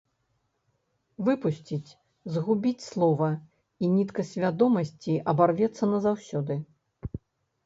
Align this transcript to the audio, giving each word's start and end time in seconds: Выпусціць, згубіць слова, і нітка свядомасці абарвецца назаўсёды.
Выпусціць, 1.27 1.95
згубіць 2.37 2.85
слова, 2.87 3.27
і 3.85 3.91
нітка 3.99 4.21
свядомасці 4.31 5.13
абарвецца 5.35 5.83
назаўсёды. 5.95 6.61